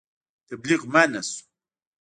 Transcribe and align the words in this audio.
تبلیغ 0.47 0.81
منع 0.93 1.19
شو. 1.29 1.39